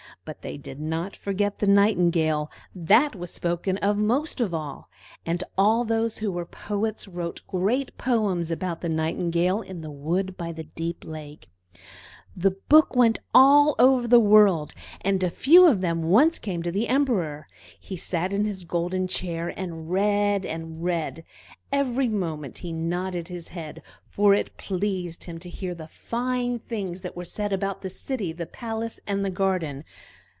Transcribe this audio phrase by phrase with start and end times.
[0.23, 4.87] But they did not forget the Nightingale; that was spoken of most of all;
[5.25, 10.37] and all those who were poets wrote great poems about the Nightingale in the wood
[10.37, 11.49] by the deep lake.
[12.37, 16.71] The books went all over the world, and a few of them once came to
[16.71, 17.47] the Emperor.
[17.77, 21.25] He sat in his golden chair, and read, and read;
[21.73, 27.01] every moment he nodded his head, for it pleased him to hear the fine things
[27.01, 29.83] that were said about the city, the palace, and the garden.